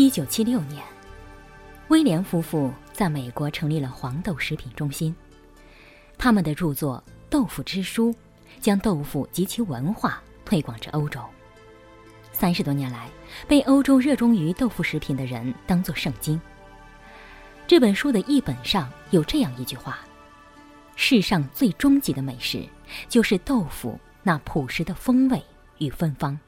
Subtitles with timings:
[0.00, 0.80] 一九七六年，
[1.88, 5.12] 威廉夫妇在美国成立了黄豆食品中心。
[6.16, 8.12] 他们的著作《豆腐之书》
[8.60, 11.20] 将豆腐及其文化推广至欧洲。
[12.30, 13.08] 三十多年来，
[13.48, 16.40] 被欧洲热衷于豆腐食品的人当作圣经。
[17.66, 19.98] 这本书的译本上有这样一句话
[20.94, 22.64] ：“世上最终极的美食，
[23.08, 25.42] 就是豆腐那朴实的风味
[25.78, 26.38] 与芬芳。”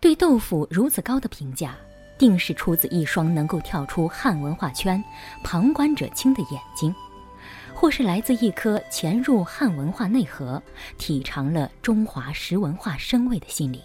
[0.00, 1.74] 对豆腐如此高的评价，
[2.16, 5.02] 定是出自一双能够跳出汉文化圈
[5.42, 6.94] 旁观者清的眼睛。
[7.74, 10.60] 或是来自一颗潜入汉文化内核、
[10.96, 13.80] 体尝了中华食文化深味的心灵。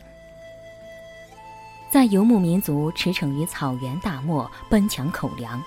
[1.91, 5.62] 在游牧民族驰骋于草原大漠、奔抢口粮，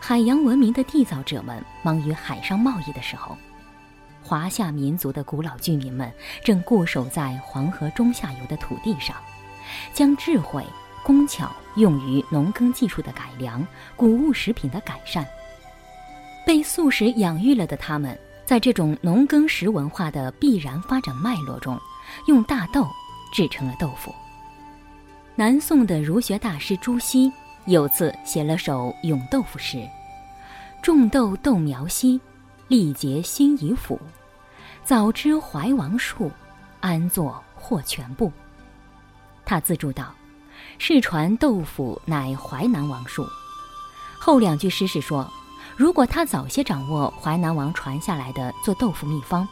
[0.00, 3.36] 海洋文明的缔造者们忙于海上贸易的时候，
[4.20, 6.12] 华夏民族的古老居民们
[6.42, 9.14] 正固守在黄河中下游的土地上，
[9.92, 10.64] 将智慧、
[11.02, 15.26] 工巧用于农耕技术的改良、谷物食品的改善。
[16.46, 21.78] 被素食养育了的他们，在这种农耕食文化的必然发展脉络中，
[22.26, 22.86] 用大豆
[23.32, 24.12] 制成了豆腐。
[25.36, 27.32] 南宋的儒学大师朱熹
[27.66, 29.88] 有次写了首咏豆腐诗
[30.82, 32.20] ：“种豆豆苗稀，
[32.68, 33.98] 力竭心已腐。
[34.82, 36.30] 早知怀王术，
[36.80, 38.32] 安坐获全部。”
[39.50, 40.14] 他自注道
[40.78, 43.26] ：“世传豆腐乃淮南王术。”
[44.16, 45.28] 后两句诗是说。
[45.76, 49.48] 如果他早些掌握淮南王传下来的做豆腐秘方，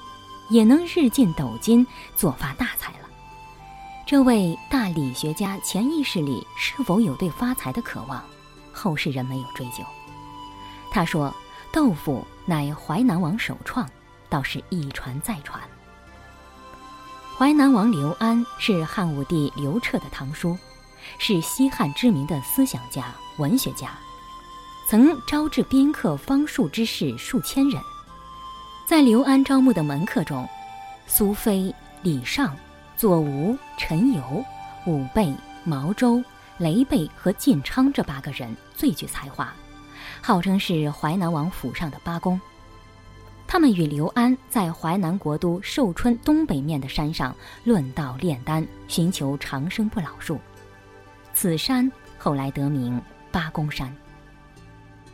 [0.50, 3.08] 也能日进斗金，做发大财了。
[4.06, 8.22] 这位大理学家潜意识里是否有对发财的渴望？
[8.72, 9.82] 后世人没有追究。
[10.90, 11.34] 他说
[11.72, 13.88] ：“豆腐乃淮南王首创，
[14.28, 15.60] 倒是一传再传。”
[17.38, 20.58] 淮南王刘安是汉武帝刘彻的堂叔，
[21.20, 23.96] 是西汉知名的思想家、文学家。
[24.88, 27.80] 曾招致宾客方术之士数千人，
[28.88, 30.48] 在刘安招募的门客中，
[31.06, 31.72] 苏飞、
[32.02, 32.56] 李尚、
[32.96, 34.44] 左吴、陈游、
[34.84, 35.32] 武备、
[35.62, 36.20] 毛周、
[36.56, 39.52] 雷备和晋昌这八个人最具才华，
[40.20, 42.40] 号称是淮南王府上的八公。
[43.50, 50.38] 他们与刘安在淮南国都寿春东北面的山上论道炼丹，寻求长生不老术。
[51.32, 53.00] 此山后来得名
[53.32, 53.90] 八公山。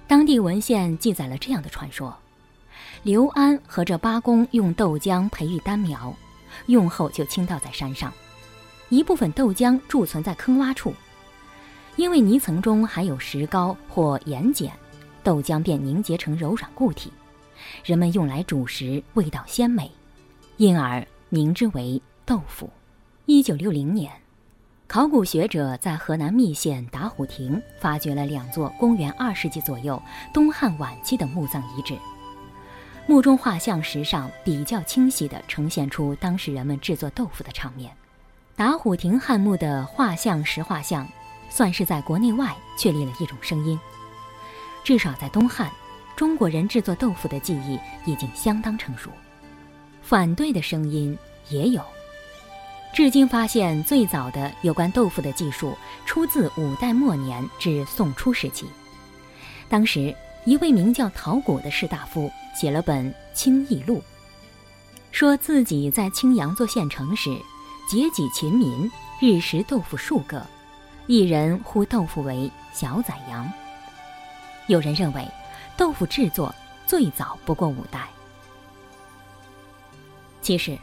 [0.09, 2.13] 当地文献记载了这样的传说：
[3.05, 6.13] 刘安和这八公用豆浆培育丹苗，
[6.67, 8.13] 用后就倾倒在山上，
[8.89, 10.93] 一部分豆浆贮存在坑洼处，
[11.95, 14.73] 因为泥层中含有石膏或盐碱，
[15.23, 17.13] 豆浆便凝结成柔软固体，
[17.85, 19.91] 人们用来煮食，味道鲜美，
[20.57, 22.71] 因而名之为豆腐。
[23.27, 24.13] 一九六零年。
[24.87, 30.01] 考古学者在河南密县打虎亭发掘了两座公元二世纪左右
[30.33, 31.97] 东汉晚期的墓葬遗址，
[33.07, 37.91] 墓中画像石上比较清晰地呈现出当时人们制作豆腐的场面。
[38.55, 41.09] 打虎亭汉墓的画像石画像，
[41.49, 43.81] 算是在国内外确立了一种声音，
[44.85, 45.73] 至少在东汉，
[46.17, 49.11] 中国人制作豆腐的技艺已经相当成熟。
[50.03, 51.17] 反对的声音
[51.49, 51.83] 也有。
[52.95, 55.77] 至今发现最早的有关豆腐的技术，
[56.07, 58.67] 出自五代末年至宋初时期。
[59.69, 60.15] 当时
[60.45, 63.99] 一位名叫陶谷的士大夫写了本《清议录》，
[65.11, 67.37] 说自己在青阳做县城时，
[67.91, 68.89] 节己勤民，
[69.21, 70.47] 日食豆腐数个，
[71.09, 73.51] 一人呼豆腐为小宰羊。
[74.69, 75.27] 有人认为，
[75.77, 76.55] 豆腐制作
[76.87, 78.09] 最早不过五代。
[80.43, 80.79] 其实。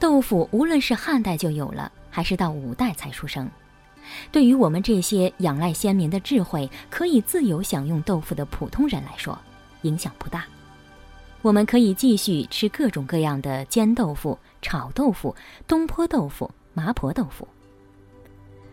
[0.00, 3.50] 豆腐无论是汉代就有了，还是到五代才出生，
[4.30, 9.36] 对于我们这些仰赖先民的智慧，可以自由享用豆腐的普通人来说，
[9.82, 10.44] 影响不大。
[11.42, 15.34] 我们可以继续吃各种各样的煎豆腐、炒豆腐、
[15.66, 17.48] 东坡豆腐、麻婆豆腐。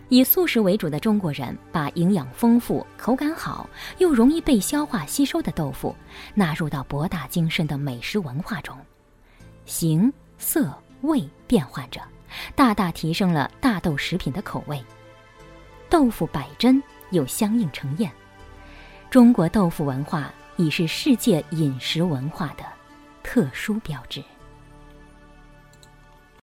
[0.09, 5.95] 以素食为主的中国人，把营养丰富、口感好又容易被消化吸收的豆腐
[6.33, 8.77] 纳入到博大精深的美食文化中，
[9.65, 10.73] 形色。
[11.01, 12.01] 味变换着，
[12.55, 14.83] 大大提升了大豆食品的口味。
[15.87, 16.81] 豆腐百珍
[17.11, 18.11] 又相应成宴，
[19.11, 22.63] 中国豆腐文化已是世界饮食文化的
[23.21, 24.23] 特殊标志。